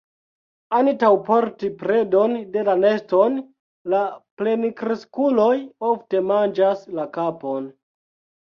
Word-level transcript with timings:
Antaŭ 0.77 1.09
porti 1.27 1.69
predon 1.81 2.33
al 2.47 2.65
la 2.69 2.75
neston, 2.85 3.37
la 3.95 4.01
plenkreskuloj 4.41 5.53
ofte 5.93 6.23
manĝas 6.33 6.87
la 7.01 7.11
kapon. 7.21 7.71